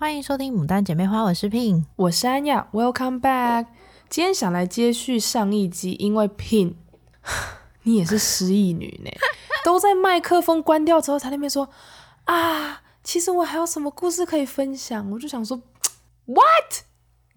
[0.00, 3.66] 欢迎收听《牡丹姐妹花》，我是 Pin，我是安雅，Welcome back。
[4.08, 6.74] 今天想来接续上一集，因为 Pin，
[7.82, 9.10] 你也是失忆女呢，
[9.64, 11.68] 都在麦克风关掉之后才那边说
[12.26, 15.60] 啊，其实我还有什么故事可以分享，我就想说
[16.26, 16.84] ，What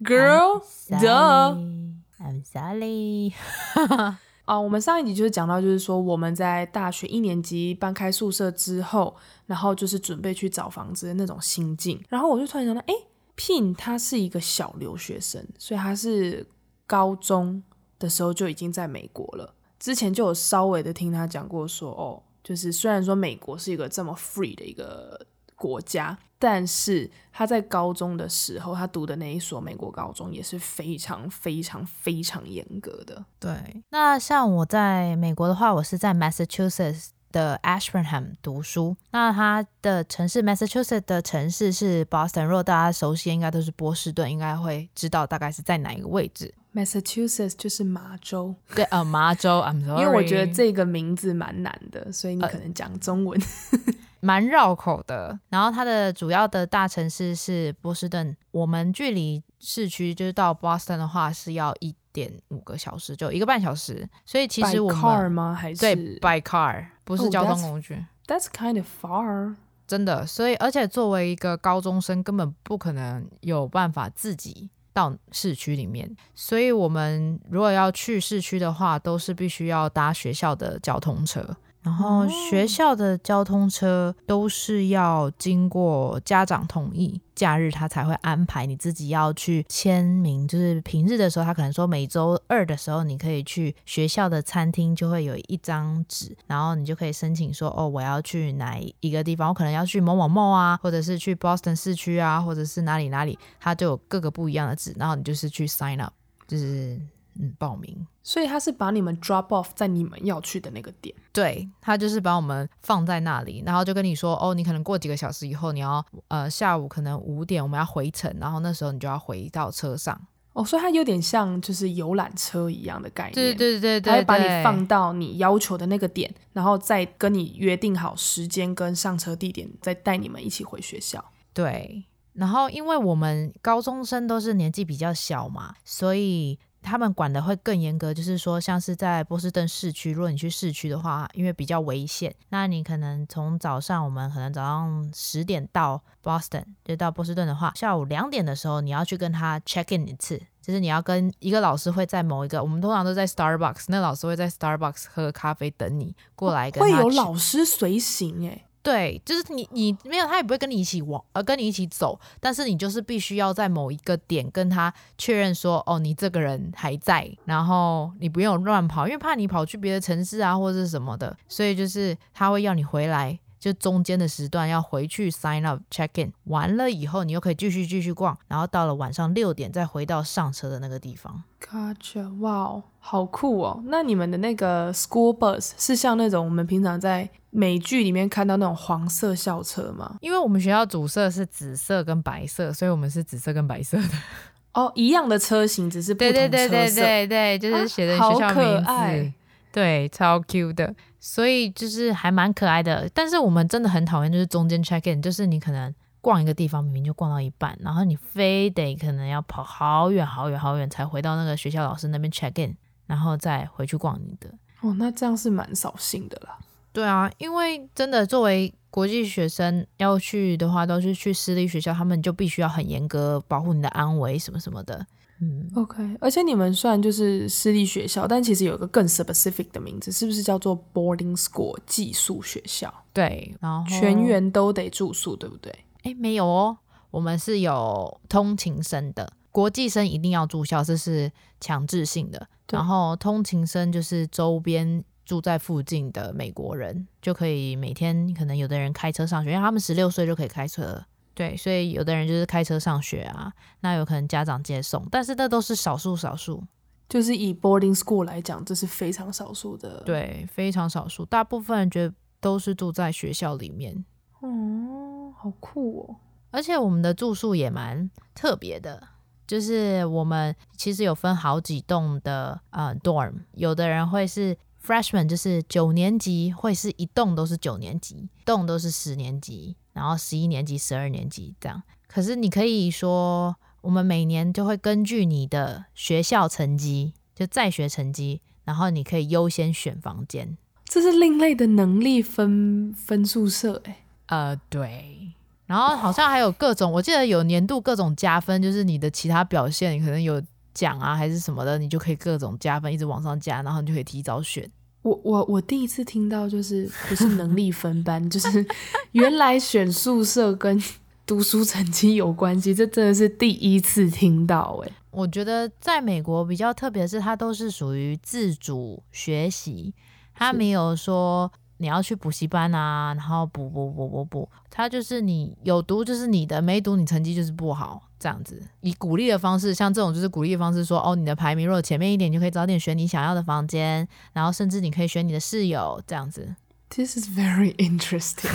[0.00, 3.34] girl？Duh，I'm sorry。
[4.52, 11.98] 啊，我们上一集就是讲到，就是说我们在大学一年级搬开宿舍之后，然后就是准备去找房子的那种心境。
[12.10, 12.92] 然后我就突然想到，哎
[13.34, 16.46] ，Pin 他是一个小留学生，所以他是
[16.86, 17.62] 高中
[17.98, 19.54] 的时候就已经在美国了。
[19.78, 25.18] 之前就有稍微的听他讲过说，说哦，就是虽然说美国是一个这么 free 的一个。
[25.62, 33.24] 国家，但是他在高中的时候，他读的那一所美国高中也是非常非常非常严格的。
[33.38, 33.54] 对，
[33.90, 38.96] 那像我在美国的话，我是在 Massachusetts 的 Ashburnham 读书。
[39.12, 46.52] 那他的城市 Massachusetts 的城市是 Boston，如果大家熟悉，应该都是波士顿，应该会知道大概是在哪一个位置。
[46.74, 48.52] Massachusetts 就是麻州。
[48.74, 53.40] 对，呃，麻州，I'm sorry，因为我觉得这个名字蛮难的，所以你可能讲中文。
[53.80, 58.36] 呃蛮绕口的，然后它的主要的大城市是波士顿。
[58.52, 64.08] 我们距离市区就是到 Boston 的话是要一点五个小时，就一个半小时。
[64.24, 65.52] 所以其实我们 car 吗？
[65.52, 67.94] 还是对 by car 不是交通工具。
[67.94, 69.56] Oh, that's, that's kind of far，
[69.88, 70.24] 真的。
[70.24, 76.16] 所以而且作为一个高中生，根本不可能有办法自己到市区里面。
[76.32, 81.56] 所以我们如果要去市区的话，都是必须要搭学校的交通车。
[81.82, 88.64] 然后学校的交通车都是要经过家长同意，假日他才会安排。
[88.64, 106.12] 你自己要去签名，就是平日的时候，他可能说每周二的时候，你可以去学校的餐厅，就会有一张纸，然后你就可以申请说，哦，我要去哪一个地方，我可能要去某某 mall 啊，或者是去 Boston 市区啊，或者是哪里哪里，它就有各个不一样的纸，然后你就是去 sign up，
[106.46, 107.00] 就是。
[107.40, 120.20] 嗯，报名，所以他是把你们 drop off 在你们要去的那个点，对，他就是把我们放在那里，然后就跟你说，哦，你可能过几个小时以后，你要呃下午可能五点我们要回程，然后那时候你就要回到车上。
[120.52, 131.24] 哦，所以它有点像就是游览车一样的概念，对对对对，他会把你放到你要求的那个点，然后再跟你约定好时间跟上车地点，再带你们一起回学校。
[131.54, 132.04] 对，
[132.34, 136.58] 然后因为我们高中生都是年纪比较小嘛，所以。
[136.82, 158.66] 他们管的会更严格，就是说，像是在波士顿市区，如果你去市区的话，因为比较危险，那你可能从早上，我们可能早上十点到 Boston，就到波士顿的话，下午两点的时候，你要去跟他 check in 一次，就是你要跟一个老师会在某一个，我们通常都在 Starbucks，那老师会在 Starbucks 喝咖啡等你过来跟他，会有老师随行诶。
[158.82, 173.38] 对，就是你，你没有，他也不会跟你一起往，呃，跟你一起走，但是你就是必须要在某一个点跟他确认说，哦，你这个人还在，然后你不用乱跑，因为怕你跑去别的城市啊，或者是什么的，所以就是他会要你回来。
[173.62, 181.44] 就中间的时段要回去 sign up check in，完了以后你又可以继续继续逛，然后到了晚上六点再回到上车的那个地方。
[181.64, 183.80] Gotcha，哇，好酷哦！
[183.86, 190.16] 那你们的那个 school bus 是像那种我们平常在美剧里面看到那种黄色校车吗？
[190.20, 194.08] 因为我们学校主色是紫色跟白色，所以我们是紫色跟白色的。
[194.74, 196.48] 哦，一样的车型，只是不同车色。
[196.48, 198.42] 对对对对对对，就是写的学校名字。
[198.42, 199.32] 啊，好可爱。
[199.70, 203.08] 对，超 Q 的，所以就是还蛮可爱的。
[203.14, 214.50] 但是我们真的很讨厌，就是中间 check in，就是你可能逛一个地方，明明就逛到一半，然后你非得可能要跑好远好远好远才回到那个学校老师那边 check in，然后再回去逛你的。
[214.80, 216.58] 哦，那这样是蛮扫兴的啦。
[216.92, 225.06] 对啊，因为真的作为国际学生要去的话，都是去私立学校，他们就必须要很严格保护你的安危什么什么的。
[225.44, 232.94] 嗯，OK，而且你们算就是私立学校，但其实有一个更 specific 的名字，是不是叫做 boarding school 寄宿学校？
[233.12, 235.74] 对，然后全员都得住宿，对不对？
[236.04, 236.78] 诶，没有哦，
[237.10, 242.46] 我们是有通勤生的，国际生一定要住校，这是强制性的。
[242.70, 251.06] 然后通勤生就是周边住在附近的美国人，就可以每天可能有的人开车上学，因为他们十六岁就可以开车了。
[251.34, 256.62] 对，所以有的人就是开车上学啊，那有可能家长接送，但是那都是少数少数。
[257.08, 260.02] 就是以 boarding school 来讲，这是非常少数的。
[260.06, 264.02] 对，非常少数，大部分人觉得都是住在学校里面。
[264.40, 266.16] 哦，好酷哦！
[266.50, 269.08] 而且我们的住宿也蛮特别的，
[269.46, 281.82] 就是我们其实有分好几栋的呃 dorm，有的人会是 freshman 就是九年级会是一栋都是九年级，一栋都是十年级，然后十一年级、十二年级这样。
[282.06, 290.56] 可是你可以说，我们每年就会根据你的学校成绩，就在学成绩，然后你可以优先选房间。
[290.84, 293.96] 这是另类的能力分分宿舍诶。
[294.26, 295.32] 呃，对。
[295.64, 300.42] 然后好像还有各种，我记得有年度各种加分，就是你的其他表现，你可能有
[300.74, 304.70] 奖啊还是什么的，你就可以各种加分，一直往上加，然后你就可以提早选。
[305.02, 308.64] 我我我第一次听到，就是不是能力分班， 就是
[309.12, 310.80] 原来选宿舍跟
[311.26, 314.92] 读书成绩有关系，这真的是第一次听到诶。
[315.10, 319.92] 我觉得在美国比较特别的是，它都是属于自主学习，
[320.34, 321.52] 它没有说。
[321.82, 328.62] 你要去补习班啊，然后补补补补补，他就是你有读就是你的，没读你成绩就是不好，这样子。
[328.82, 336.54] 以鼓励的方式，像这种就是鼓励的方式说，哦，你的排名如果前面一点，你就可以早点选你想要的房间，然后甚至你可以选你的室友这样子。
[336.88, 338.48] This is very interesting，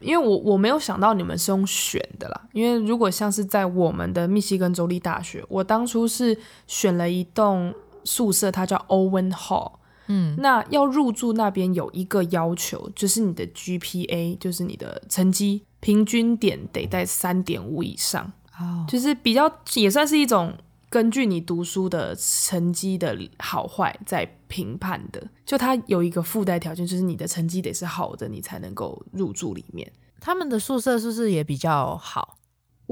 [0.00, 7.74] 因为我我没有想到你们是用选的啦，因为如果像是在我们的密西根州立大学，我当初是选了一栋
[8.04, 9.72] 宿舍，它叫 Owen Hall。
[10.06, 20.54] 嗯，那要入住那边有一个要求，就是你的 GPA，就是你的成绩平均点得在三点五以上，哦，就是比较也算是一种
[20.88, 25.26] 根据你读书的成绩的好坏在评判的。
[25.44, 29.90] 就它有一个附带条件，就是你的成绩得是好的，你才能够入住里面。
[30.20, 32.38] 他们的宿舍是不是也比较好？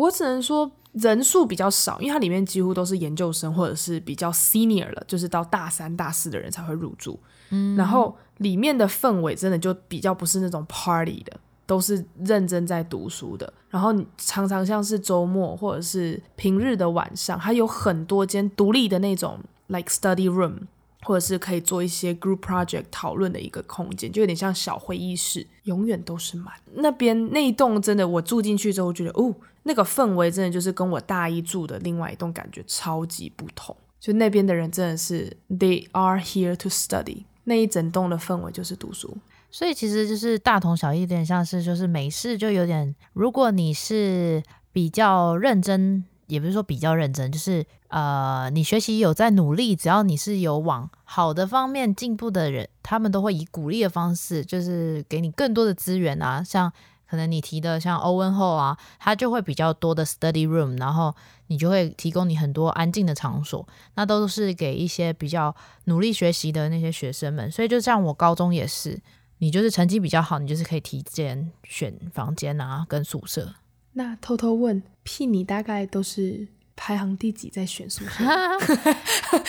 [0.00, 0.70] 我只能说。
[0.92, 7.16] 人数比较少，因为它里面几乎都是研究生或者是比较 senior 了，就是到大三、大四的人才会入住。
[7.50, 13.52] 嗯，然后里面的氛围真的就比较不是那种 party 的，都是认真在读书的。
[13.68, 19.38] 然后常常像是周末或者是平日的晚上，还有很多间独立的那种
[19.68, 20.54] like study room，
[21.02, 26.54] 或者是可以做一些 group project 讨论的一个空间，就有点像小会议室，永远都是满。
[26.74, 29.34] 那边那一栋真的，我住进去之后觉得哦。
[29.62, 39.14] 那个氛围真的就是跟我大一住的另外一栋感觉超级不同，就那边的人真的是 they are here to study，那一整栋的氛围就是读书，
[39.50, 44.42] 所以其实就是大同小异，有点像是就是美式就有点，如果你是
[44.72, 56.72] 比较认真，也不是说比较认真，就是呃你学习有在努力，只要你是有往好的方面进步的人，他们都会以鼓励的方式，就是给你更多的资源啊，像。
[57.10, 61.12] 可能你提的像 Owen Hall 啊，它就会比较多的 study room，然后
[61.48, 63.66] 你就会提供你很多安静的场所，
[63.96, 65.52] 那都是给一些比较
[65.86, 67.50] 努力学习的那些学生们。
[67.50, 68.96] 所以就像我高中也是，
[69.38, 73.54] 你就是成绩比较好，你就是可以提前选房间啊，跟宿舍。
[73.92, 76.46] 那偷偷问，Pin 你大概都是
[76.76, 78.24] 排行第几在选宿舍？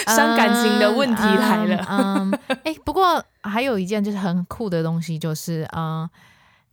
[0.08, 1.86] 伤感情的问题来了。
[1.90, 6.10] 嗯，哎、嗯欸，不过还有一件就是很酷的东西，就是嗯。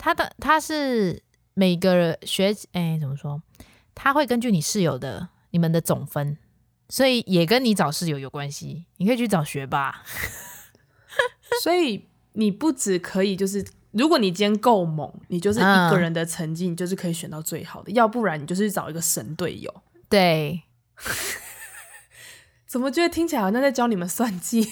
[0.00, 1.20] 他的他是
[1.54, 3.42] 每个学哎，怎么说？
[3.96, 6.38] 他会根据你室友的你们的总分，
[6.88, 8.86] 所以也跟你找室友有关系。
[8.98, 10.04] 你可以去找学霸，
[11.64, 13.66] 所以你不只可以就是，
[13.98, 19.74] 如果你今天够猛，你就是一个人的成绩，你就是可以选到最好的；嗯、要不然你就是找一个神队友。
[20.08, 20.62] 对，
[22.66, 24.66] 怎么觉得听起来好像在教你们算计？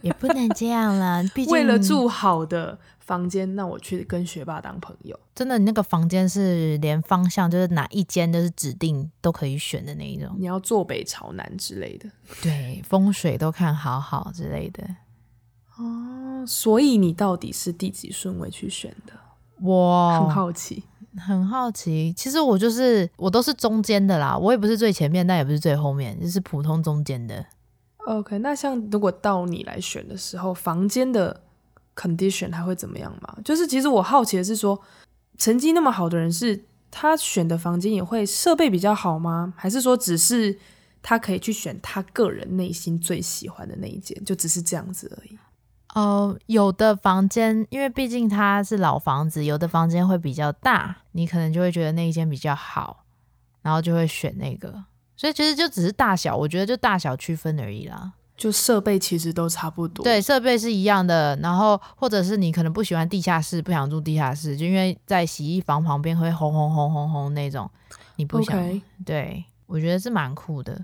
[0.00, 2.78] 也不能这样了， 毕竟为了住好的。
[3.06, 5.16] 房间，那我去跟学霸当朋友。
[5.32, 10.34] 真的，你那个房间是连方向，就是哪一间都是指定都可以选的那一种。
[10.36, 12.10] 你要坐北朝南之类的，
[12.42, 14.82] 对，风水都看好好之类的。
[15.78, 19.12] 哦，所以你到底是第几顺位去选的？
[19.60, 20.82] 我很好奇，
[21.16, 22.12] 很好奇。
[22.16, 27.44] 其实我就是我都是中间的啦，我也不是最前面，但也不是最后面，就是普通中间的。
[28.06, 31.42] OK，那像如果到你来选的时候，房间的。
[31.98, 33.38] condition 还会怎么样吗？
[33.42, 34.78] 就是其实我好奇的是说，
[35.38, 39.54] 成绩那么好的人是他选的房间也会设备比较好吗？
[39.56, 40.58] 还是说只是
[41.00, 45.38] 他可以去选他个人内心最喜欢的那一间，就只是这样子而已？
[45.96, 53.04] 哦、呃，有的房间因为毕竟它是老房子，有的房间会比较大，你可能就会觉得那一间比较好，
[53.62, 54.84] 然后就会选那个。
[55.16, 58.12] 所以其实就只是大小，我觉得就大小区分而已啦。
[58.36, 61.34] 就设备其实都差不多，对，设备是一样的。
[61.36, 67.70] 然后或者是你可能不喜欢地下室，不想住地下室，就因为在洗衣房旁边会轰轰轰轰轰那种，
[68.16, 68.60] 你不想。
[68.60, 68.82] Okay.
[69.06, 70.78] 对，我觉得是蛮酷的，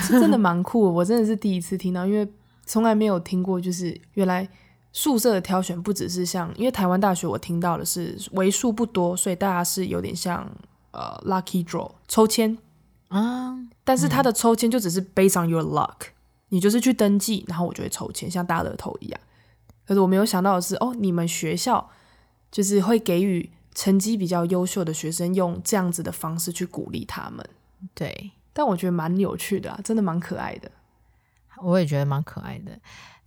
[0.00, 0.90] 是真的 蛮酷的。
[0.90, 2.28] 我真的是第一次听到，因为
[2.66, 4.46] 从来没有听过，就是原来
[4.92, 10.46] 宿舍的挑选不只是像，因为台湾大学我听到的是为数不多，所以大家是有点像
[10.90, 12.58] 呃 lucky draw 抽签
[13.08, 16.08] 啊，但是他的抽签就只是 based on your luck。
[16.48, 19.20] 你就是去登记，然后我就会抽签，像大乐透一样。
[19.84, 21.90] 可是我没有想到的是，哦，你们学校
[22.52, 27.44] 就是会给予成绩比较优秀的学生用这样子的方式去鼓励他们。
[27.94, 30.70] 对，但我觉得蛮有趣的啊，真的蛮可爱的。
[31.62, 32.78] 我也觉得蛮可爱的。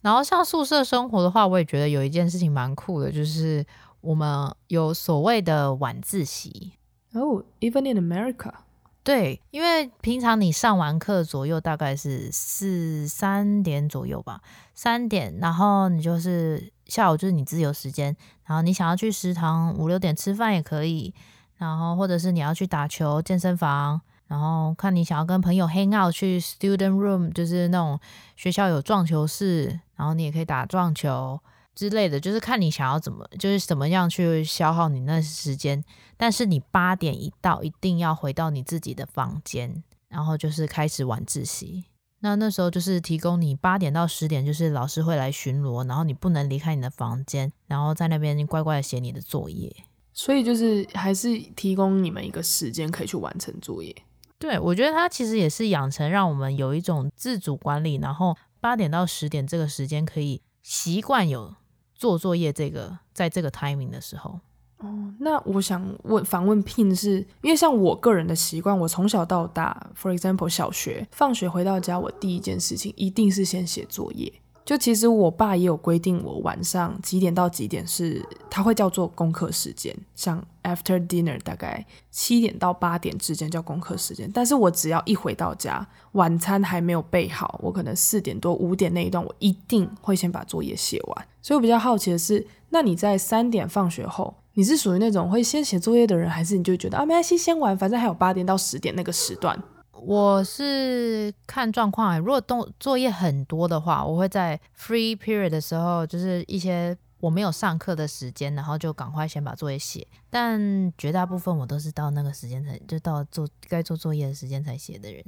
[0.02, 3.66] 然后像宿舍生活的话，我也觉得有一件事情蛮酷的，就是
[4.02, 6.74] 我们有所谓的晚自习。
[7.14, 8.54] 哦，oh，even in America。
[9.02, 14.42] 对，因为平常你上完课左右大概是四三点左右吧，
[14.76, 21.14] 三点，然后你就是下午就是你自由时间，然后你想要去食堂五六点吃饭也可以，
[21.58, 28.00] 然后或者是你要去打球健身房，然后看你想要跟朋友 hang out 去 student room，就是那种
[28.38, 31.38] 学校有撞球室，然后你也可以打撞球。
[31.76, 35.82] 之类的，就是看你想要怎么，就是怎么样去消耗你那时间。
[36.18, 41.86] 但是你八点一到，一定要回到你自己的房间，然后就是开始晚自习。
[42.20, 49.74] 那那时候就是提供你八点到十点，就是老师会来巡逻，然后你不能离开你的房间，然后在那边乖乖的写你的作业。
[50.12, 53.96] 所以就是还是提供你们一个时间可以去完成作业。
[54.40, 61.54] 对，我觉得它其实也是养成让我们有一种自主管理，然后八点到十点这个时间可以习惯有。
[61.94, 64.40] 做作业这个，在这个 timing 的时候，
[64.78, 74.32] 哦，那我想问访问 Pin 是因为像我个人的习惯，我从小到大，for example，小学放学回到家，我第一件事情一定是先写作业。
[74.70, 84.30] 就其实我爸也有规定，我晚上几点到几点是他会叫做功课时间，像 after dinner 大概七点到八点之间叫功课时间。
[84.32, 91.28] 但是我只要一回到家，晚餐还没有备好，我可能四点多五点那一段，我一定会先把作业写完。
[91.42, 99.60] 所以我比较好奇的是，那你在三点放学后，你是属于那种会先写作业的人，还是你就觉得啊没关系，先玩，反正还有八点到十点那个时段？
[100.02, 110.08] 我是看状况，如果动作业很多的话，我会在 free period 的时候，就是一些我没有上课的时间，然后就赶快先把作业写。
[110.30, 115.24] 但绝大部分我都是到那个时间才，就到做该做作业的时间才写的人。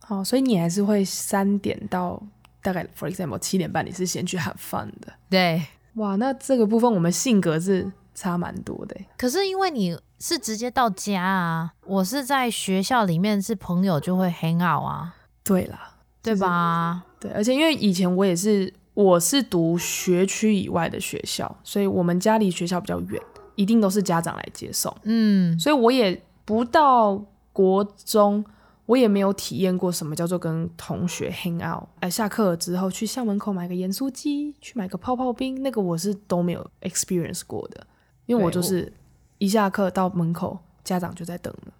[0.00, 2.22] 好，所以你还是会三点到
[2.62, 5.12] 大概 for example 七点半，你是先去 have fun 的。
[5.28, 5.62] 对，
[5.94, 8.96] 哇，那这个部分我们性格是差蛮多的。
[9.16, 9.98] 可是因为你。
[10.18, 11.72] 是直接到家啊！
[11.86, 15.14] 我是在学校里面，是朋友就会 hang out 啊。
[15.44, 17.04] 对啦，对吧？
[17.20, 23.22] 对，而且因为以前我也是，我是读学区以外的学校，所以我们家离学校比较远，
[23.54, 24.94] 一定都是家长来接送。
[25.04, 28.44] 嗯，所以我也不到国中，
[28.86, 31.84] 我也没有体验过什么叫做跟同学 hang out。
[32.00, 37.86] 哎，下课了之后去校门口买个盐酥鸡，去买个泡泡冰，那个我是都没有 experience 过的，
[38.26, 38.92] 因为我就是。
[39.38, 41.72] 一下课到门口，家长就在等了。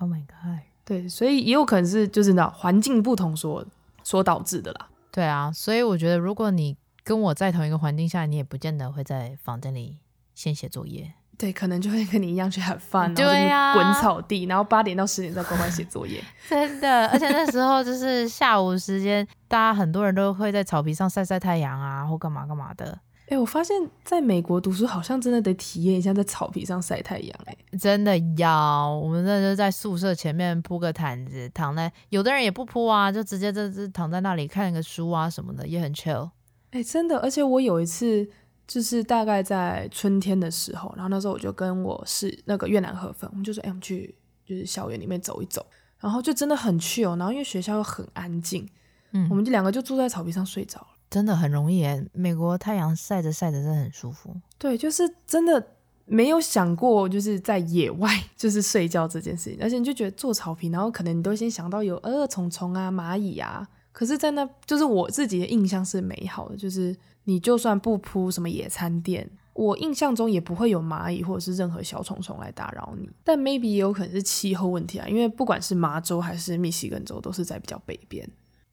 [0.00, 0.64] Oh my god！
[0.84, 3.64] 对，所以也有可能是就是那环境不同所
[4.02, 4.88] 所导致的啦。
[5.12, 9.98] 对啊，所以我觉得如果你跟我在同一个环境下，你也不见得会在房间里
[10.34, 11.12] 先写作业。
[11.36, 16.22] 对，可能就会跟你一样去 have fun，对呀，滚草地，然后八点到十点再乖乖写作业。
[16.48, 22.98] 真的，而且那时候就是下午时间，大家很多人都会在草皮上晒晒太阳啊，或干嘛干嘛的。
[23.30, 27.40] 哎、欸，我发现在美国读书好像真的得体验一下在草皮上晒太阳。
[27.44, 36.28] 哎，真的要，我们那就在宿舍前面铺个毯子，躺在，有的人也不铺啊，就直接这这躺在那里看个书啊什么的，也很 chill。
[36.72, 38.28] 哎、欸，真的，而且我有一次
[38.66, 44.12] 就是大概在春天的时候，然后那时候我就跟我是那个越南河粉，我们就说，哎、欸，我们去
[44.44, 45.64] 就是校园里面走一走，
[46.00, 48.68] 然后就真的很 chill，然后因为学校又很安静，
[49.12, 50.86] 嗯，我们就两个就坐在草皮上睡着了。
[51.10, 54.34] 真的很容易，美国太阳晒着晒着真的很舒服。
[54.56, 55.66] 对，就是真的
[56.06, 73.10] 没有想过，就是在野外就是睡觉这件事情，而且你就觉得坐草坪，然后可能你都先想到有呃虫虫啊、蚂蚁啊，可是，在那就是我自己的印象是美好的，就是你就算不铺什么野餐垫，我印象中也不会有蚂蚁或者是任何小虫虫来打扰你。
[73.24, 78.28] 但 maybe 也有可能是气候问题啊，因为不管是麻州还是密西根州，都是在比较北边。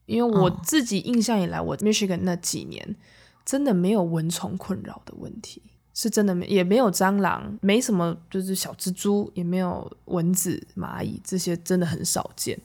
[0.08, 2.96] 因为我自己印象以来，我 Michigan 那几年
[3.44, 5.62] 真的没有蚊虫困扰的问题，
[5.92, 12.58] 是真的没，也没有蟑螂，没什么，就是小蜘蛛，也没有蚊子、蚂蚁，这些真的很少见。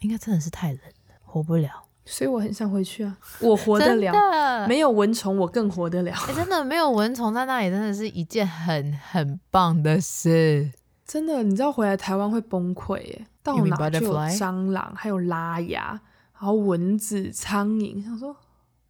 [0.00, 0.78] 应该真的是太冷
[1.08, 1.70] 了，活不了。
[2.04, 6.12] 所以我很想回去啊，我活得了，的没有蚊虫，我更活得了。
[6.12, 10.72] 欸，真的没有蚊虫在那里，真的是一件很很棒的事。
[11.06, 16.00] 真的，你知道回来台湾会崩溃耶，到哪就有蟑螂，还有拉牙。
[16.38, 18.28] 然后蚊子、苍蝇，想说，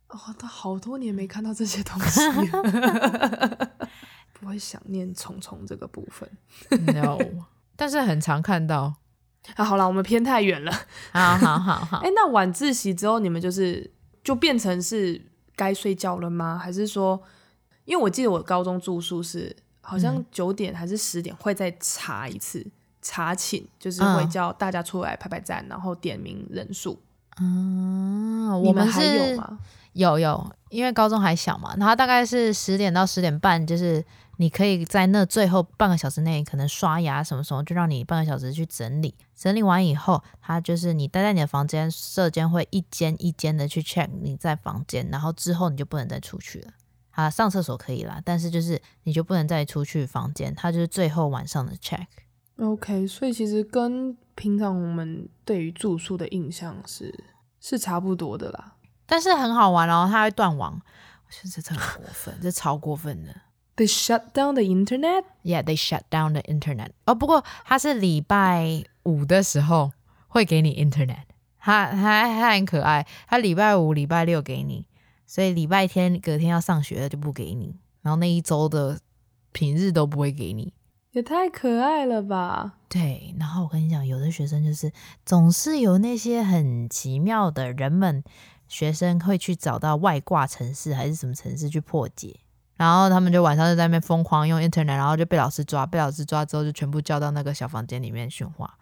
[0.08, 2.20] 哦，都好多年没看到这些东西，
[4.38, 6.30] 不会想念虫虫这个部分。
[6.94, 7.18] No，
[7.74, 8.96] 但是很常看到。
[9.56, 10.70] 啊，好了，我们偏太远了。
[11.12, 11.98] 好好好好。
[11.98, 13.90] 哎，那晚自习之后，你们就是
[14.22, 15.24] 就变成是
[15.56, 16.58] 该睡觉了吗？
[16.62, 17.22] 还是说，
[17.86, 27.00] 因为我记得我高中住宿是好像九点还是十点会再查一次、嗯、查寝，就是会叫大家出来排排站，然后点名人数。
[27.40, 29.58] 嗯，我们还有吗？
[29.92, 34.04] 有有，因为高中还小嘛，然后大概是十点到十点半，就是。
[34.40, 39.12] 你可以在那最后半个小时内，可能刷牙什么什么，就让你半个小时去整理。
[39.34, 46.70] 整理完以后，他就是你待在你的房间，舍监会一间一间的去 check 你在房间，然后之后你就不能再出去了。
[47.10, 50.54] 啊，上厕所可以啦，但是就是你就不能再出去房间。
[50.54, 52.06] 他就是最后晚上的 check。
[52.58, 57.12] OK，所以其实跟平常我们对于住宿的印象是
[57.60, 58.76] 是差不多的啦。
[59.04, 60.80] 但是很好玩哦，它会断网，
[61.26, 63.34] 我觉得这很过分，这超过分的。
[63.74, 65.24] They shut down the internet.
[65.42, 66.90] Yeah, they shut down the internet.
[67.04, 69.90] 哦，不过他是礼拜五的时候
[70.28, 71.24] 会给你 internet，
[71.58, 74.86] 他他他很可爱，他礼拜五、礼拜六给你，
[75.26, 79.00] 所以礼拜天隔天要上学了就不给你，然后那一周的
[79.50, 80.72] 平日都不会给你，
[81.18, 82.74] 也太可爱了吧？
[82.88, 84.92] 对，然后我跟你讲，有的学生就是
[85.26, 88.22] 总是有那些很奇妙的人们，
[88.68, 92.38] 学生会去找到外挂城市还是什么城市去破解。
[92.76, 98.78] 然后他们就晚上就在那边疯狂用 internet，然后就被老师抓，被老师抓之后就全部叫到那个小房间里面训话。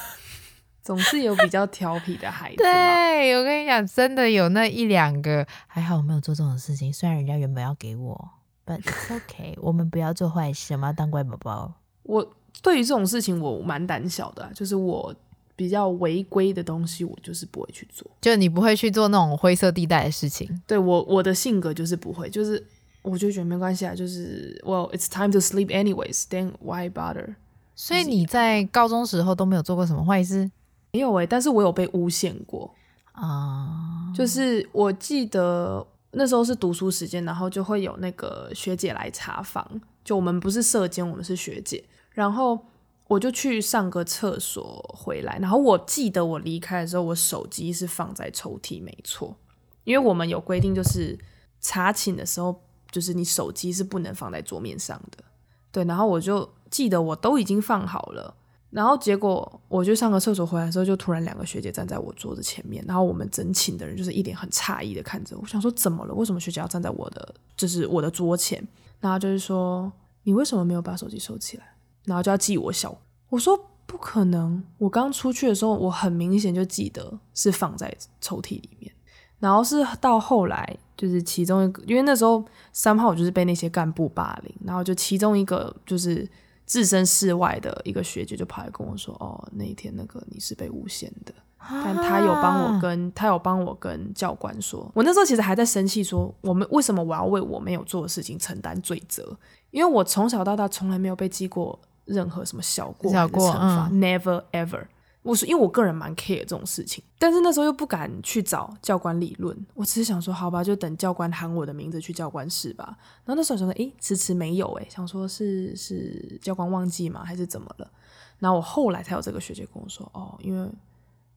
[0.82, 2.56] 总是有比较调皮的孩 子。
[2.56, 6.90] 对，我跟你讲，真的有那一两个，还好我没有做这种事情。
[6.90, 8.30] 虽然人家原本要给我
[8.78, 11.72] ，but okay，我们不要做坏事，我们要当乖宝宝。
[12.04, 15.14] 我对于这种事情我蛮胆小的，就是我
[15.56, 18.10] 比较违规的东西，我就是不会去做。
[18.20, 20.62] 就你不会去做那种灰色地带的事情。
[20.66, 22.64] 对，我我的性格就是不会，就是。
[23.02, 26.24] 我就觉得没关系啊，就是 Well, it's time to sleep anyways.
[26.28, 27.34] Then why bother?
[27.74, 30.50] 所以你在高中时候都没有做过什么坏事？
[30.92, 32.74] 没有诶、欸，但是我有被诬陷过
[33.12, 34.10] 啊。
[34.12, 34.14] Uh...
[34.14, 39.80] 就是我记得那时候是读书时间，然后就会有那个学姐来查房。
[40.04, 41.84] 就我们不是舍监，我们是学姐。
[42.12, 42.58] 然后
[43.06, 49.36] 我就去上个厕所回来，然后我记得我离开的时候，我手机是放在抽屉，没错，
[49.84, 51.18] 因为我们有规定，就是
[51.60, 52.62] 查寝的时候。
[52.92, 55.22] 就是你手机是不能放在桌面上的，
[55.70, 55.84] 对。
[55.84, 58.34] 然后我就记得我都已经放好了，
[58.70, 66.14] 然后结果我就上个厕所回来的时候，就突然两个学姐站在我桌子前面，然后我们整寝的人就是一脸很诧异的看着我，想说怎么了？
[66.14, 68.64] 为什么学姐要站在我的就是我的桌前？
[69.00, 69.90] 然后就是说
[70.22, 71.64] 你为什么没有把手机收起来？
[72.04, 72.96] 然后就要记我小。
[73.28, 78.92] 我说不可能，我刚出去的时候我很明显就记得是放在抽屉里面。
[79.40, 86.28] 然后是到后来，就是其中一个，因为那时候三号我就是被那些干部霸凌，然后就其中一个就是
[86.70, 91.34] 置身事外的一个学姐就跑来跟我说：“哦，那一天那个你是被诬陷的。”
[91.68, 99.36] 但他有帮我跟他有帮我跟教官说，我那时候其实还在生气，说我们为什么我要为我没有做的事情承担罪责？
[99.72, 104.84] 因为我从小到大从来没有被记过任何什么小过小过惩罚，嗯，never ever。
[105.22, 112.96] 我是因为我个人蛮 care 这种事情，但是那时候又不敢去找教官理论，我只是想说，好吧，就等教官喊我的名字去教官室吧。
[113.24, 117.90] 然后那时候想说，诶，迟迟没有，诶，想说是是教官忘记吗，还是怎么了？
[118.38, 120.70] 然后我后来才有这个学姐跟我说，哦，因为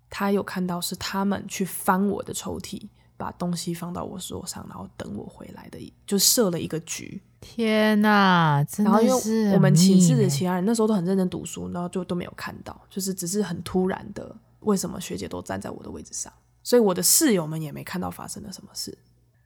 [0.10, 2.82] 他有看到是他们去翻我的抽屉，
[3.17, 7.22] 把东西放到我桌上，然后等我回来的，就设了一个局。
[7.43, 16.32] 天呐，真的是，然后因为我们寝室的其他人那时候都很认真读书，然后就都没有看到，就是只是很突然的，为什么学姐都站在我的位置上，
[16.63, 18.97] 所以我的室友们也没看到发生了什么事。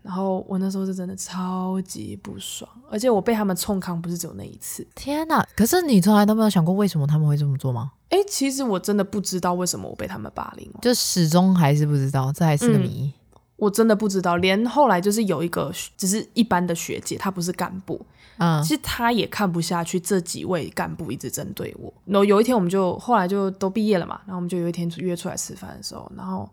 [0.04, 4.88] 然后我那时候是真的超级不爽，而且我被他们冲康不是只有那一次。
[4.96, 7.92] 天呐，可是你从来都没有想过为什么他们会这么做吗？
[8.10, 13.12] 哎，其实我真的不知道为什么我被他们霸凌，就始终还是不知道，这还是个谜。
[13.12, 13.14] 嗯
[13.58, 18.00] 我真的不知道，连后来就是有一个只是一般的学姐，她不是干部，
[18.38, 21.92] 嗯，其实她也看不下去这几位干部一直针对我。
[22.06, 26.48] 然后有一天我们就后来就都毕业了嘛，然后我们就有一天约出来吃饭的时候，然后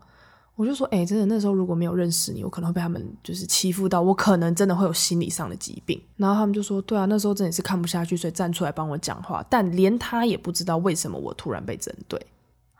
[0.55, 6.01] 我就说，哎、欸，真的那时候如果没有认识你，我可能会被他们就是欺负到，我可能真的会有心理上的疾病。
[6.17, 9.45] 然后他们就说，对啊，那时候真的是看不下去，所以站出来帮我讲话。
[9.49, 12.19] 但连他也不知道为什么我突然被针对。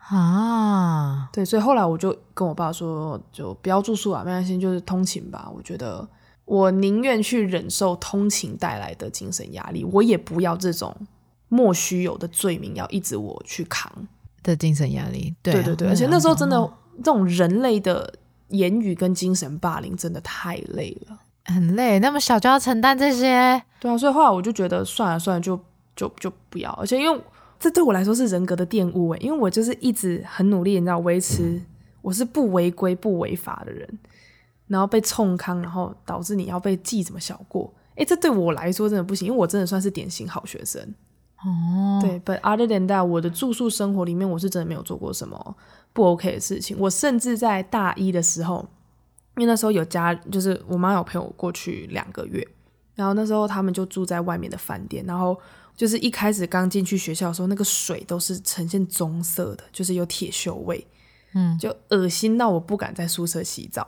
[0.08, 5.50] 啊，对，所以后来我就跟我爸说，就不要住宿啊，没关系，就是通勤吧。
[5.52, 6.08] 我觉得
[6.44, 10.96] 我宁愿去忍受通勤带来的精神压力，我也不要这种
[11.48, 13.90] 莫须有的罪名要一直我去扛
[14.44, 15.34] 的精神压力。
[15.42, 16.56] 对，对对对，而且那时候真的
[16.98, 18.14] 这种人类的
[18.50, 21.98] 言语跟精神霸凌真的太累了，很累。
[21.98, 25.58] 那么小就要承担这些，对啊，所以后来我就觉得算了算了，就
[25.96, 27.20] 就就不要，而且因为。
[27.58, 31.60] 这对我来说是人格的玷污诶，因为我就是一直很努力，你知道维持
[32.02, 33.98] 我是不违规不违法的人，
[34.66, 37.72] 然后被冲康，然后导致你要被记什么小过。
[37.96, 40.82] 哎，这对我来说真的不行，因为我真的算是典型好学生。
[41.38, 45.56] 哦，对，But other than that，我的住宿生活里面，我是真的没有做过什么
[45.92, 46.76] 不 OK 的事情。
[46.78, 48.66] 我甚至在大一的时候，
[49.36, 52.46] 因为那时候有家，就是我妈有陪我过去两个月，
[52.94, 55.38] 然后那时候他们就住在外面的饭店，然后
[55.76, 60.86] 就是一开始刚进去学校的时候，那个水都是呈现棕色的，就是有铁锈味，
[61.34, 63.86] 嗯，就恶心到我不敢在宿舍洗澡。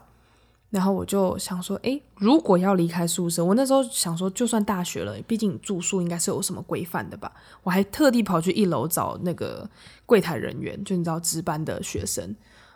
[0.69, 7.33] 然后我就想说，诶，如果要离开宿舍，我那时候想说，就算大学了，毕竟住宿应该是有什么规范的吧。
[7.63, 9.67] 我还特地跑去一楼找那个
[10.05, 12.35] 柜台人员，就你知道值班的学生。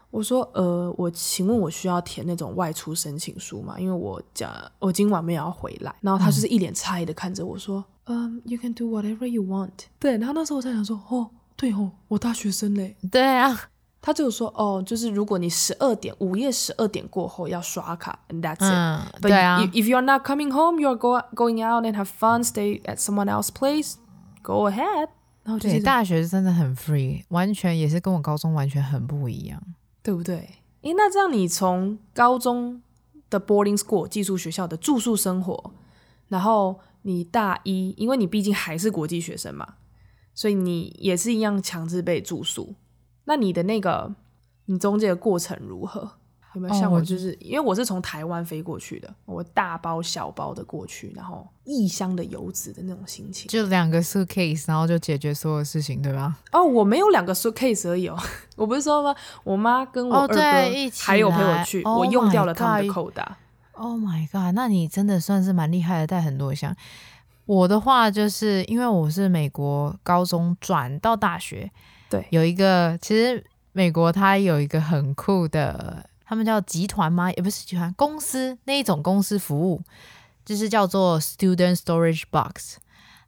[0.10, 3.80] 我说，呃，我请问我需要填那种外出申请书吗？
[3.80, 5.96] 因为我讲我今晚没有要回来。
[6.02, 9.86] 然后他就是一脸诧异的看着我说，嗯，You can do whatever you want。
[10.00, 12.96] 对，然后那时候我在想说，哦，对哦，我大学生嘞。
[13.12, 13.70] 对啊。
[14.06, 18.64] 他就说哦，就是如果你十二点午夜十二点过后要刷卡，and that's it。
[18.64, 19.62] 嗯，对啊。
[19.62, 22.82] But if you are not coming home, you are go going out and have fun, stay
[22.82, 23.94] at someone else's place,
[24.42, 25.08] go ahead。
[25.46, 29.62] 然后对，大学真的很 free，完全也是跟我高中完全很不一样，
[30.02, 30.50] 对不对？
[30.82, 32.82] 诶，那这样你从高中
[33.30, 35.72] 的 boarding school 寄宿学校的住宿生活，
[36.28, 39.76] 然后你大一，因为你毕竟还是国际学生嘛，
[40.34, 42.76] 所以你也是一样强制被住宿。
[43.26, 44.14] 那你的那个，
[44.66, 46.12] 你中间的过程如何？
[46.56, 56.38] 有没有像我，就是、哦、因为我是从台湾飞过去的，我大包小包的过去，然后异乡的游子的那种心情，就两个 suitcase，然后就解决所有事情，对吧？
[56.52, 58.16] 哦，我没有两个 suitcase 而已哦，
[58.56, 59.16] 我不是说吗？
[59.44, 60.40] 我妈跟我二哥
[61.00, 63.36] 还有陪我去，哦、我用掉了他们的扣打。
[63.74, 64.54] Oh my god！
[64.54, 66.76] 那你真的算是蛮厉害的，带很多箱。
[67.46, 71.70] 我的话就是因为我是美国高中转到大学。
[72.10, 77.32] 对，有一个，其实美国它有一个很酷的，他们叫集团吗？
[77.32, 79.82] 也不是集团，公司那一种公司服务，
[80.46, 82.78] 就是叫做 Student Storage Box。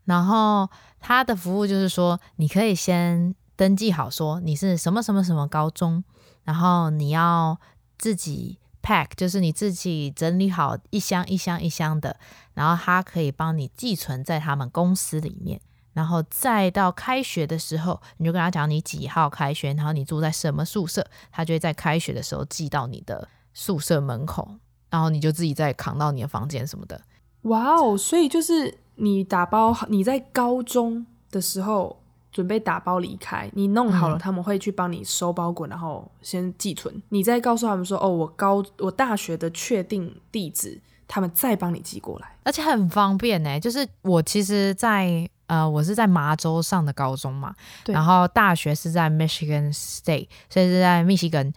[0.05, 6.03] 然后它的服务就是说，你可以先登记好，说你是什么什么什么高中，
[6.43, 7.59] 然后你要
[7.97, 12.15] 自己 pack，就是你自己整理好一箱一箱一箱的，
[12.53, 15.59] 然后它可以帮你寄存在他们公司里面。
[15.93, 24.57] 然后再到开学的时候，你就跟他讲你几号开学，然后你住在什么宿舍，他就会在开学的时候寄到你的宿舍门口，
[24.89, 27.01] 然后你就自己再扛到你的房间什么的。
[27.43, 27.97] 哇哦！
[27.97, 32.01] 所以就是你打包，你在高中的时候
[32.35, 36.93] 准备打包离开，你弄好了，他们会去帮你收包裹，然后先寄存。
[36.93, 43.59] 嗯、你再告诉他们说：“哦，我高我大学的确定地址。”他们再帮你寄过来，而且很方便呢。
[43.59, 47.53] 就是我其实在，在呃，我是在麻州上的高中嘛，
[47.85, 51.53] 然后大学是在 Michigan State，所以是在密西根。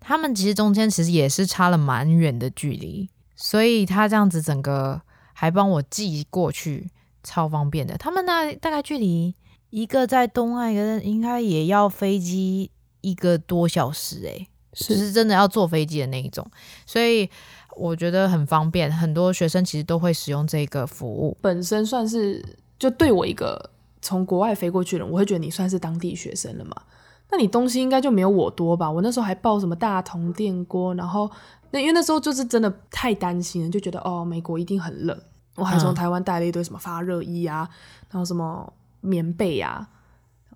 [0.00, 5.00] 他们其实中间其实也是差了蛮远的距离，所以他这样子整个
[5.32, 6.90] 还帮我寄过去，
[7.22, 7.96] 超方便的。
[7.96, 9.32] 他们那大概距离
[9.70, 16.50] 一个在东岸，一个应该也要飞机一个多小时，诶，是，是真的要坐飞机的那一种，
[16.86, 17.28] 所以。
[17.80, 21.36] 我觉得很方便，很多学生其实都会使用这个服务。
[21.40, 22.44] 本身算是
[22.76, 23.70] 就对我一个
[24.02, 26.74] 从国外飞过去的人，我会觉得你算是当地学生了嘛？
[27.30, 28.90] 那你东西应该就没有我多吧？
[28.90, 31.30] 我那时候还抱什么大同电锅，然后
[31.70, 35.16] 那因为那时候就是真的太担心了，就觉得哦，美国一定很冷。
[35.54, 37.68] 我还从台湾带了一堆什么发热衣啊，
[38.10, 39.88] 然后什么棉被啊，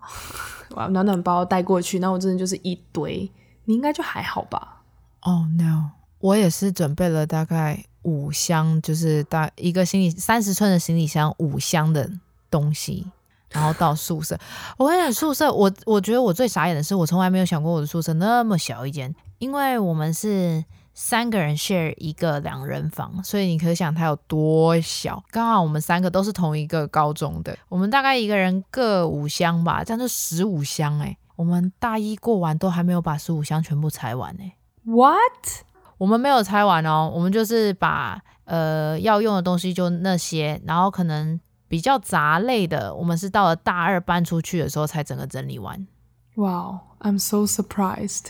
[0.76, 3.31] 哇，暖暖包带过去，那我真的就是一堆。
[3.64, 4.83] 你应该就还好吧？
[5.22, 5.90] 哦、oh, no。
[6.18, 12.09] 我也是准备了大概五箱，就是大一个行李三十寸的行李箱，五箱的
[12.50, 13.07] 东西，
[13.50, 14.38] 然后到宿舍。
[14.78, 25.22] 我跟你讲，宿舍我我觉得我最傻眼的是，我从来没有想过我的宿舍那么小一间，因为我们是三个人 share 一个两人房，所以你可想它有多小。
[25.31, 31.16] 刚好我们三个都是同一个高中的，我们大概一个人各五箱吧，这样就十五箱哎。
[31.35, 34.55] 我们大一过完都还没有把十五箱全部拆完哎。
[34.85, 35.64] What？
[35.96, 45.87] 我们没有拆完哦，我们就是把呃要用的东西就那些，然后可能比较杂类的，我们是到了大二搬出去的时候才整个整理完。
[46.35, 48.26] Wow, I'm so surprised！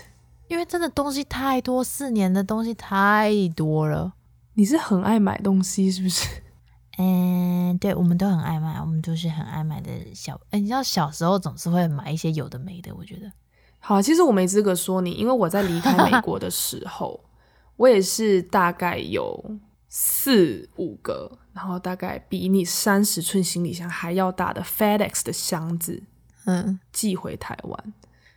[0.53, 4.13] 因为真的东西太多，四年的东西太多了。
[4.53, 6.29] 你是很爱买东西是不是？
[6.99, 10.39] 嗯，对，我们都很爱买，我们都是很爱买的小。
[10.51, 13.31] 哎，你知道小时候总是会买一些有的没的，我觉得。
[13.79, 17.19] 好，其实我没资格说你，因为我在离开美国的时候。
[17.75, 19.43] 我也是大概有
[19.89, 26.03] 四五个，然后大概比你三十寸行李箱还要大的 FedEx 的箱子，
[26.45, 27.93] 嗯，寄回台湾，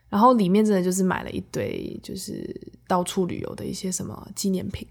[0.08, 2.48] 然后里面真的就是买了一堆，就是
[2.86, 4.86] 到处旅游的一些什么纪念品，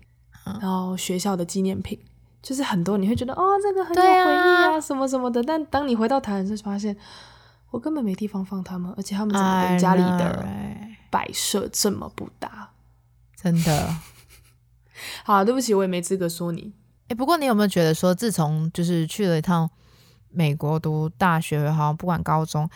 [0.62, 1.98] 然后学校的纪念品，
[2.42, 5.42] 就是很多你会觉得哦，这个很有回忆啊，啊什么什么的。
[5.42, 6.96] 但当你回到台湾，就发现
[7.72, 10.46] 我根本没地方放他们，而且他们怎么跟家里的
[11.10, 12.72] 摆设这么不搭？
[13.36, 13.96] 真的。
[15.24, 16.74] 好，对不起，我也没资格说你。
[17.04, 19.70] 哎、欸，不过你有没有觉得说，自从就是去了一趟
[20.30, 22.70] 美国读大学，好像不管高中，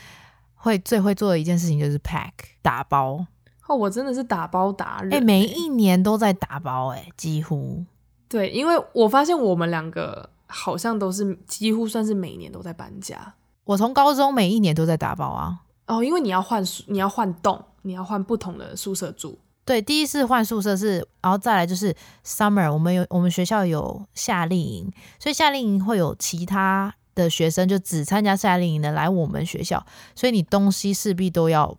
[0.60, 3.26] 会最会做的一件事情就是 pack 打包。
[3.68, 5.14] 哦，我真的是打包达人。
[5.14, 7.84] 哎、欸，每一年都在打包，哎，几乎。
[8.28, 13.36] 对，因为我发现我们两个好像都是几乎算是每年都在搬家。
[13.66, 15.60] 我从高中每一年都在打包啊。
[15.86, 19.38] 哦，因为你要换宿，你要换栋，你要换不同的宿舍住。
[19.66, 21.96] 对，第一次换宿舍是，然后再来就是
[22.26, 26.92] summer，我们有我们学校有夏令营，所以夏令营会有其他
[27.24, 31.78] 的学生就只参加夏令营的来我们学校，所以你东西势必都要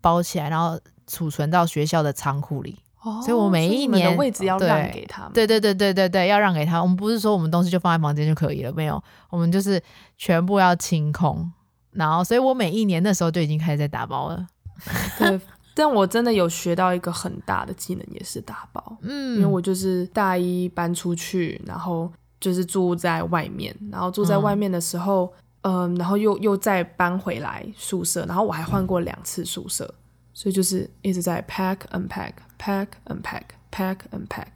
[0.00, 2.78] 包起来，然后储存到学校的仓库里。
[3.02, 5.32] 哦，所以我每一年的位置要让给他们。
[5.32, 6.80] 对对对对对对，要让给他。
[6.80, 9.82] 我们不是说我们东西就放在房间就可以了，没有，我们就是
[10.16, 11.50] 全部要清空。
[11.90, 14.46] 然后，所以我每一年那时候就已经开始在打包了。
[15.18, 15.40] 对。
[15.74, 18.98] 但我真的有学到一个很大的技能，也是打包。
[19.00, 30.02] 嗯，因为我就是大一搬出去，然后就是住在外面，然后住在外面的时候，嗯，呃、然后又又再搬回来宿舍，然后我还换过两次宿舍，嗯、
[30.34, 34.48] 所以就是一直在 pack and pack pack and pack pack and pack。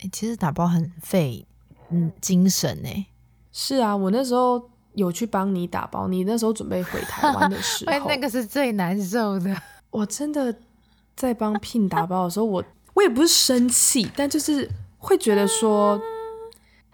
[0.00, 1.46] 哎，其实打包很费
[1.90, 3.06] 嗯精神哎。
[3.52, 9.54] 是啊，我那时候有去帮你打包，你那时候准备回台湾的时 候，那个是最难受的。
[9.90, 10.54] 我真的
[11.14, 14.68] 在帮 Pin 打包的时候，我我也不是生气，但就是
[14.98, 15.98] 会觉得说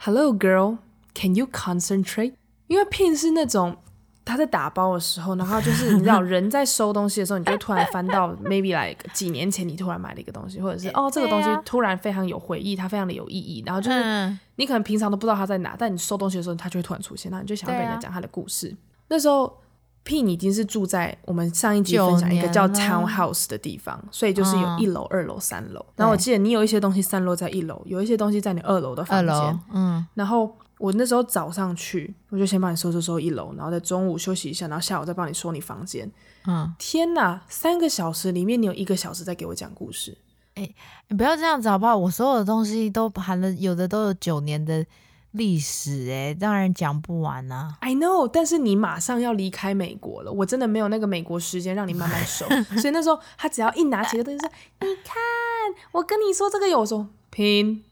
[0.04, 0.78] ，Hello girl,
[1.14, 2.34] can you concentrate？
[2.66, 3.76] 因为 Pin 是那种
[4.24, 18.76] 他在打包的时候，然后就是你知道人在收东西的时候，你就突然翻到 maybe like 几年前你突然买了一个东西，或者是哦这个东西突然非常有回忆，它非常的有意义，然后就是你可能平常都不知道它在哪，但你收东西的时候，它就会突然出现，然后你就想要跟人家讲它的故事。
[19.06, 19.62] 那时候。
[20.04, 25.84] Pin 已经是住在我们上一集分享一个叫 Townhouse 的地方，所以就是有一楼、二楼、三楼。
[25.94, 29.60] 然后我记得你有一些东西散落在一楼，有一些东西在你二楼的房间。
[29.72, 30.04] 嗯。
[30.14, 36.10] 然后我那时候早上去，我就先帮你收拾收拾一楼，然后在中午休息一下，然后下午再帮你收你房间。
[36.46, 36.74] 嗯。
[36.78, 40.18] 天哪，三个小时里面你有一个小时在给我讲故事。
[40.56, 40.68] 哎，
[41.08, 41.96] 你不要这样子好不好？
[41.96, 44.84] 我所有的东西都含了，有的都有九年的。
[45.32, 47.76] 历史哎、欸，当然讲不完啊。
[47.80, 52.46] I know，但是你马上要离开美国了，我真的没有那个美国时间让你慢慢熟。
[52.80, 55.14] 所以那时候他只要一拿起个东西说： “你看，
[55.92, 57.82] 我跟你说这个有时候拼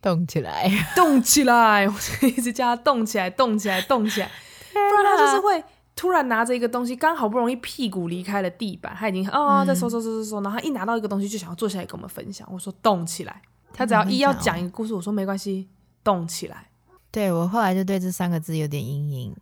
[0.00, 4.30] 动起来，动起来，我就一直叫他动起来，动起来，动起来。
[4.72, 5.62] 不然他就是会
[5.94, 12.48] 突然拿着一个东西，刚好不容易屁股离开了地板，他已经哦在收收收收收，然后他一拿到一个东西就想要坐下来跟我们分享。
[12.50, 13.42] 我说动起来，
[13.74, 15.68] 他只要一要讲一个故事，我说没关系，
[16.02, 16.68] 动起来。
[17.16, 19.36] 对，我后来就对这三个字有点阴影，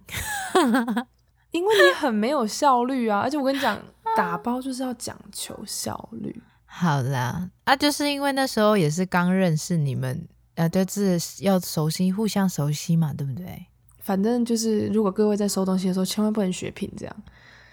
[1.51, 3.19] 因为你很没有效率啊！
[3.19, 3.77] 而且我跟你讲，
[4.17, 6.41] 打包就是要讲求效率。
[6.67, 13.67] 好啦，啊，就是因为那时候也是刚认识你们，呃，对，是要熟悉，互相熟悉嘛，对不对？
[13.99, 17.17] 反正就是，如果各位在收东西的时候，千万不能学 Pin 这样，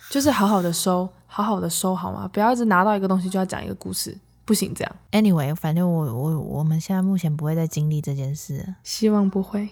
[0.09, 2.27] 就是好好的收，好好的收好吗？
[2.33, 4.17] 不要一直拿到一个东西就要讲一个故事。
[4.45, 4.95] 不行，这样。
[5.11, 9.69] Anyway，反正我我我们现在目前不会再经历这件事，希望不会。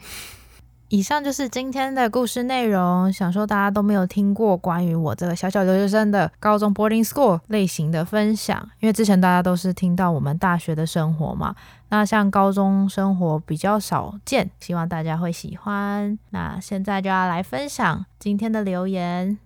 [0.91, 3.13] 以上就是今天的故事内容。
[3.13, 11.55] 想说大家都没有听过关于我这个小小留学生的高中 boarding school 类型的分享，因为之前大家都是听到我们大学的生活嘛，
[11.89, 16.17] 那像高中生活比较少见，希望大家会喜欢。
[16.32, 19.38] 那现在就要来分享今天的留言。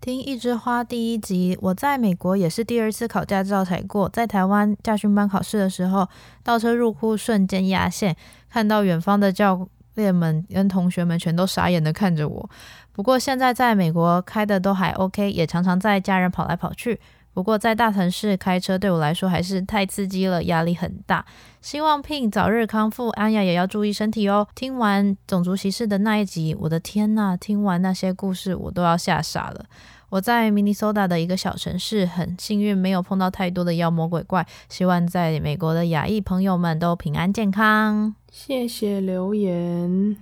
[0.00, 4.08] 听一枝花第一集，我在美国也是第二次考驾照才过。
[4.08, 6.08] 在台湾驾训班考试的时候，
[6.44, 8.14] 倒车入库瞬间压线，
[8.48, 12.50] 看到远方的教练们跟同学们全都傻眼的看着我。
[12.92, 17.00] 不过现在在美国开的都还 OK，也常常在家人跑来跑去。
[17.36, 21.22] 不过在大城市开车对我来说还是太刺激了，压力很大。
[21.60, 24.48] 希望 Pin 早日康复，安雅也要注意身体哦。
[24.54, 29.66] 听完种族歧视的那一集，我的天呐，听完那些故事我都要吓傻了。
[30.08, 34.46] 我在明尼苏达的一个小城市，很幸运没有碰到太多的妖魔鬼怪。
[34.70, 38.14] 希望在美国的亚裔朋友们都平安健康。
[38.32, 40.16] 谢谢留言，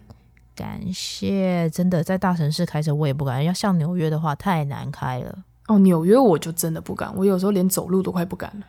[0.56, 1.70] 感谢。
[1.70, 5.44] 真的在大城市开车我也不敢，要像纽约的话太难开了。
[5.66, 8.66] 哦，纽约我就真的不敢，我有时候连走路都快不敢了。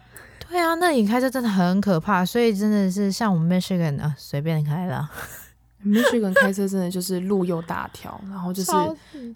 [0.48, 5.10] 对啊，那里开车真的很可怕，所以真的是像我们 Michigan 啊，随便开了。
[5.86, 8.72] Michigan 开车真的就是路又大条，然后就是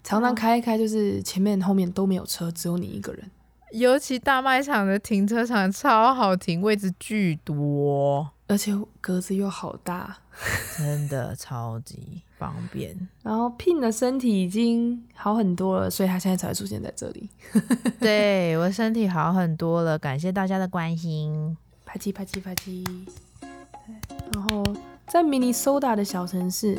[0.02, 3.30] 常常开一开，就是前面后面都没有车，只有你一个人。
[3.72, 10.16] 尤其大卖场的停车场超好停，位置巨多，而且格子又好大，
[10.78, 12.96] 真的超级方便。
[13.22, 17.28] 然后 Pin 的身体已经好很多了，所以他现在才会出现在这里。
[18.00, 21.56] 对，我身体好很多了，感谢大家的关心。
[21.84, 22.84] 啪叽啪叽啪叽。
[24.32, 24.64] 然后
[25.08, 26.78] 在 Mini Soda 的小城市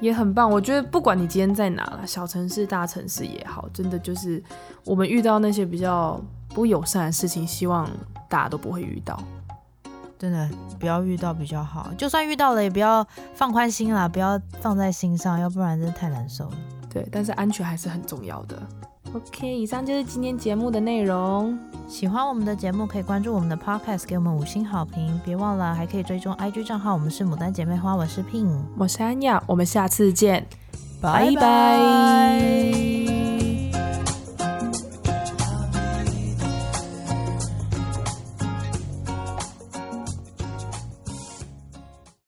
[0.00, 4.42] 也很棒，我觉得不管你今天在哪了，小城市、大城市也好，真的就是
[4.84, 6.18] 我们遇到那些比较
[6.48, 7.88] 不友善的事情，希望
[8.28, 9.22] 大家都不会遇到。
[10.22, 13.04] 真的不要遇到比较好，就算遇到了也不要
[13.34, 16.52] 放宽心啦，不要放在心上，要不然真的太难受了。
[16.88, 18.56] 对，但是安全还是很重要的。
[19.12, 21.58] OK，以上就是今天节目的内容。
[21.88, 25.20] 喜欢我们的节目，可以关注我们的 Podcast，给我们五星好评。
[25.24, 30.46] 别忘了还可以追踪 IG 账号，我们是牡丹姐妹花，我是 Pin，我是安雅，我们下次见，
[31.00, 33.31] 拜拜。